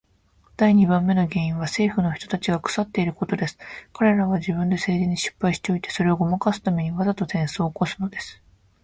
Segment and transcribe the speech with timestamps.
[0.57, 3.59] 第二番目の原因は政府の人たちが腐っていることです。
[3.93, 8.41] 彼等は自分で政治に失敗しておいて、それをごまかすために、わざと戦争を起すのです。